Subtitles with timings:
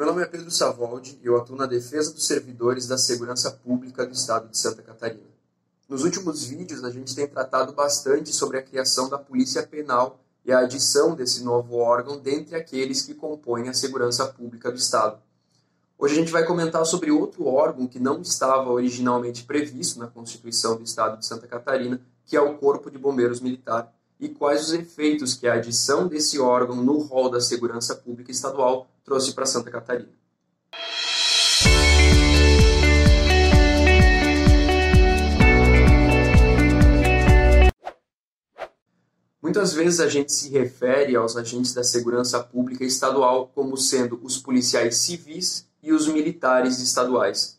[0.00, 4.06] Meu nome é Pedro Savoldi e eu atuo na defesa dos servidores da segurança pública
[4.06, 5.28] do estado de Santa Catarina.
[5.86, 10.52] Nos últimos vídeos, a gente tem tratado bastante sobre a criação da Polícia Penal e
[10.52, 15.20] a adição desse novo órgão dentre aqueles que compõem a segurança pública do estado.
[15.98, 20.78] Hoje a gente vai comentar sobre outro órgão que não estava originalmente previsto na Constituição
[20.78, 24.74] do Estado de Santa Catarina, que é o Corpo de Bombeiros Militar, e quais os
[24.74, 29.70] efeitos que a adição desse órgão no rol da segurança pública estadual trouxe para Santa
[29.70, 30.10] Catarina.
[39.42, 44.36] Muitas vezes a gente se refere aos agentes da segurança pública estadual como sendo os
[44.36, 47.58] policiais civis e os militares estaduais.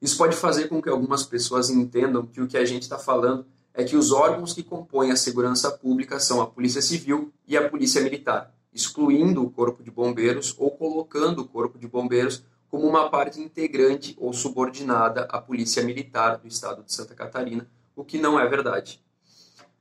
[0.00, 3.46] Isso pode fazer com que algumas pessoas entendam que o que a gente está falando
[3.74, 7.68] é que os órgãos que compõem a segurança pública são a Polícia Civil e a
[7.68, 13.10] Polícia Militar, excluindo o Corpo de Bombeiros ou colocando o Corpo de Bombeiros como uma
[13.10, 18.40] parte integrante ou subordinada à Polícia Militar do Estado de Santa Catarina, o que não
[18.40, 19.02] é verdade.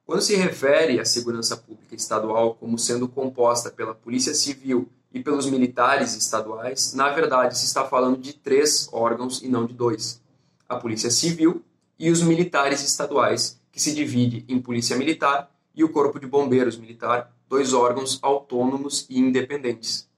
[0.05, 5.45] Quando se refere à segurança pública estadual como sendo composta pela Polícia Civil e pelos
[5.45, 10.21] militares estaduais, na verdade se está falando de três órgãos e não de dois:
[10.67, 11.63] a Polícia Civil
[11.97, 16.77] e os militares estaduais, que se divide em Polícia Militar e o Corpo de Bombeiros
[16.77, 20.09] Militar, dois órgãos autônomos e independentes.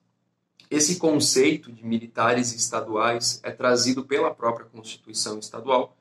[0.70, 5.96] Esse conceito de militares estaduais é trazido pela própria Constituição Estadual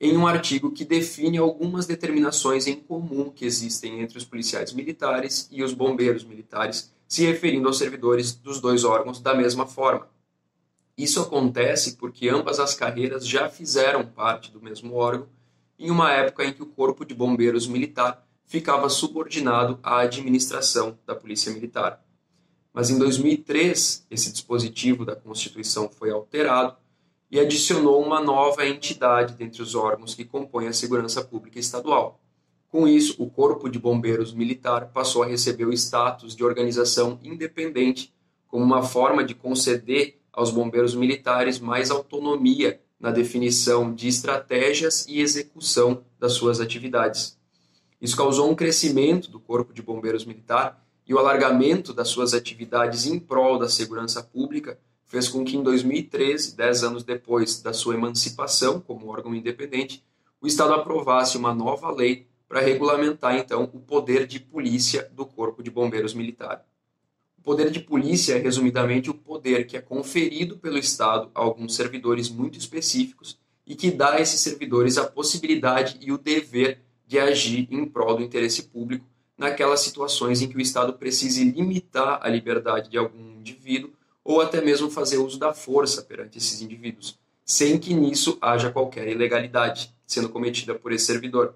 [0.00, 5.48] em um artigo que define algumas determinações em comum que existem entre os policiais militares
[5.50, 10.08] e os bombeiros militares se referindo aos servidores dos dois órgãos da mesma forma.
[10.96, 15.28] Isso acontece porque ambas as carreiras já fizeram parte do mesmo órgão
[15.80, 21.14] em uma época em que o Corpo de Bombeiros Militar ficava subordinado à administração da
[21.14, 22.04] Polícia Militar.
[22.72, 26.76] Mas em 2003, esse dispositivo da Constituição foi alterado
[27.30, 32.20] e adicionou uma nova entidade dentre os órgãos que compõem a segurança pública estadual,
[32.70, 38.14] com isso, o Corpo de Bombeiros Militar passou a receber o status de organização independente,
[38.46, 45.20] como uma forma de conceder aos bombeiros militares mais autonomia na definição de estratégias e
[45.20, 47.38] execução das suas atividades.
[48.00, 53.06] Isso causou um crescimento do Corpo de Bombeiros Militar e o alargamento das suas atividades
[53.06, 57.94] em prol da segurança pública fez com que em 2013, dez anos depois da sua
[57.94, 60.04] emancipação como órgão independente,
[60.40, 65.62] o Estado aprovasse uma nova lei para regulamentar então o poder de polícia do Corpo
[65.62, 66.64] de Bombeiros Militar.
[67.40, 71.74] O poder de polícia é resumidamente o poder que é conferido pelo Estado a alguns
[71.74, 77.18] servidores muito específicos e que dá a esses servidores a possibilidade e o dever de
[77.18, 79.06] agir em prol do interesse público
[79.38, 83.90] naquelas situações em que o Estado precise limitar a liberdade de algum indivíduo
[84.22, 89.08] ou até mesmo fazer uso da força perante esses indivíduos, sem que nisso haja qualquer
[89.08, 91.54] ilegalidade sendo cometida por esse servidor.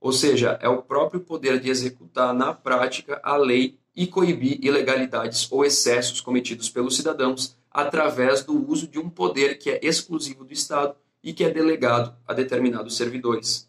[0.00, 5.50] Ou seja, é o próprio poder de executar na prática a lei e coibir ilegalidades
[5.50, 10.52] ou excessos cometidos pelos cidadãos através do uso de um poder que é exclusivo do
[10.52, 13.68] Estado e que é delegado a determinados servidores.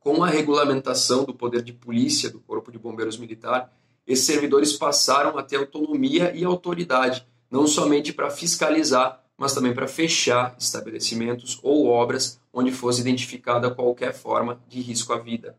[0.00, 3.72] Com a regulamentação do poder de polícia do Corpo de Bombeiros Militar,
[4.06, 9.88] esses servidores passaram a ter autonomia e autoridade, não somente para fiscalizar, mas também para
[9.88, 15.56] fechar estabelecimentos ou obras onde fosse identificada qualquer forma de risco à vida.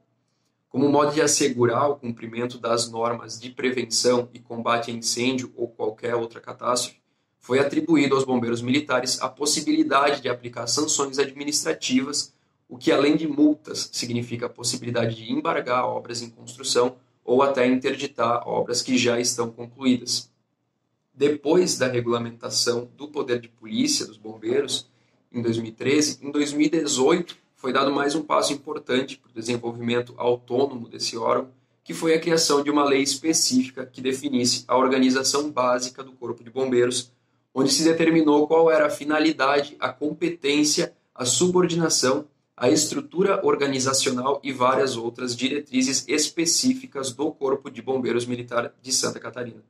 [0.69, 5.67] Como modo de assegurar o cumprimento das normas de prevenção e combate a incêndio ou
[5.67, 6.99] qualquer outra catástrofe,
[7.39, 12.35] foi atribuído aos bombeiros militares a possibilidade de aplicar sanções administrativas,
[12.67, 17.65] o que além de multas significa a possibilidade de embargar obras em construção ou até
[17.65, 20.31] interditar obras que já estão concluídas.
[21.11, 24.87] Depois da regulamentação do poder de polícia dos bombeiros,
[25.31, 31.17] em 2013, em 2018 foi dado mais um passo importante para o desenvolvimento autônomo desse
[31.17, 31.51] órgão,
[31.83, 36.41] que foi a criação de uma lei específica que definisse a organização básica do Corpo
[36.41, 37.11] de Bombeiros,
[37.53, 42.25] onde se determinou qual era a finalidade, a competência, a subordinação,
[42.55, 49.19] a estrutura organizacional e várias outras diretrizes específicas do Corpo de Bombeiros Militar de Santa
[49.19, 49.61] Catarina.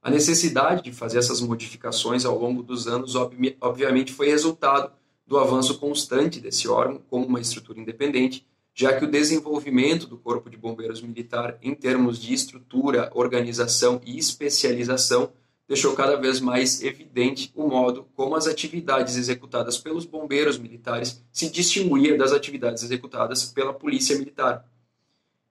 [0.00, 3.16] A necessidade de fazer essas modificações ao longo dos anos,
[3.60, 4.92] obviamente, foi resultado
[5.26, 10.48] do avanço constante desse órgão como uma estrutura independente, já que o desenvolvimento do Corpo
[10.48, 15.32] de Bombeiros Militar em termos de estrutura, organização e especialização
[15.68, 21.50] deixou cada vez mais evidente o modo como as atividades executadas pelos bombeiros militares se
[21.50, 24.66] distinguiam das atividades executadas pela polícia militar.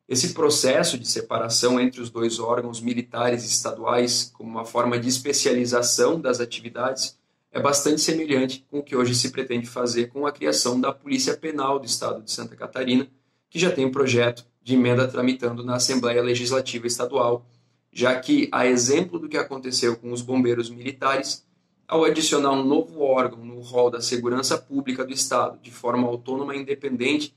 [0.08, 5.08] Esse processo de separação entre os dois órgãos militares e estaduais, como uma forma de
[5.08, 7.18] especialização das atividades,
[7.52, 11.36] é bastante semelhante com o que hoje se pretende fazer com a criação da Polícia
[11.36, 13.08] Penal do Estado de Santa Catarina,
[13.50, 17.46] que já tem um projeto de emenda tramitando na Assembleia Legislativa Estadual,
[17.92, 21.46] já que, a exemplo do que aconteceu com os bombeiros militares,
[21.86, 26.56] ao adicionar um novo órgão no rol da segurança pública do Estado de forma autônoma
[26.56, 27.36] e independente,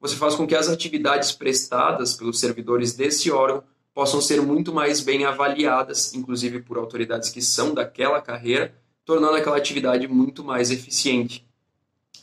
[0.00, 3.62] você faz com que as atividades prestadas pelos servidores desse órgão
[3.92, 8.74] possam ser muito mais bem avaliadas, inclusive por autoridades que são daquela carreira,
[9.10, 11.44] tornando aquela atividade muito mais eficiente.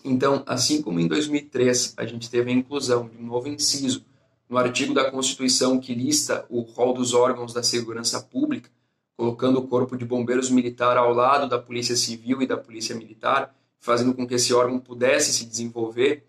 [0.06, 4.06] Então, assim como em 2003 a gente teve a inclusão de um novo inciso
[4.48, 8.70] no artigo da Constituição que lista o rol dos órgãos da segurança pública,
[9.18, 13.54] colocando o Corpo de Bombeiros Militar ao lado da Polícia Civil e da Polícia Militar,
[13.82, 16.24] fazendo com que esse órgão pudesse se desenvolver,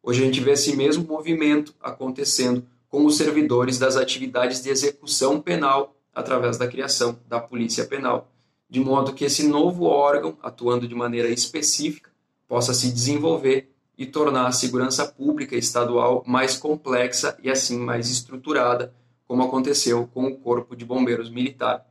[0.00, 5.38] Hoje a gente vê esse mesmo movimento acontecendo com os servidores das atividades de execução
[5.38, 8.26] penal através da criação da Polícia Penal,
[8.68, 12.10] de modo que esse novo órgão, atuando de maneira específica,
[12.46, 18.94] possa se desenvolver e tornar a segurança pública estadual mais complexa e assim mais estruturada,
[19.26, 21.86] como aconteceu com o Corpo de Bombeiros Militar.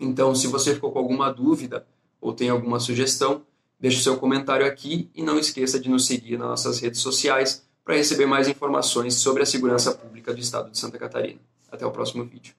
[0.00, 1.86] Então, se você ficou com alguma dúvida
[2.20, 3.42] ou tem alguma sugestão,
[3.80, 7.94] Deixe seu comentário aqui e não esqueça de nos seguir nas nossas redes sociais para
[7.94, 11.40] receber mais informações sobre a segurança pública do Estado de Santa Catarina.
[11.70, 12.54] Até o próximo vídeo.